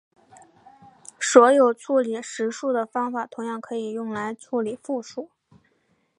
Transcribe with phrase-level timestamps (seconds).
[1.19, 5.29] 所以处理实数的方法同样可以用来处理复数。